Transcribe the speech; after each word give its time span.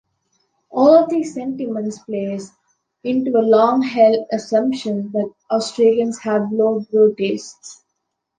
All 0.71 0.95
of 0.97 1.11
these 1.11 1.35
sentiments 1.35 1.99
plays 1.99 2.51
into 3.03 3.37
a 3.37 3.45
long-held 3.45 4.25
assumption 4.31 5.11
that 5.11 5.31
Australians 5.51 6.17
have 6.21 6.51
low-brow 6.51 7.13
tastes. 7.19 7.83